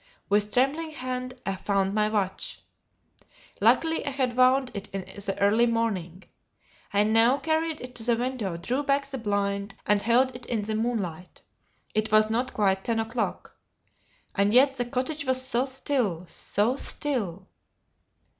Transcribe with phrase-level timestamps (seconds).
[0.29, 2.63] With trembling hand I found my watch.
[3.61, 6.23] Luckily I had wound it in the early morning.
[6.91, 10.63] I now carried it to the window, drew back the blind, and held it in
[10.63, 11.43] the moonlight.
[11.93, 13.55] It was not quite ten o'clock.
[14.33, 17.47] And yet the cottage was so still so still.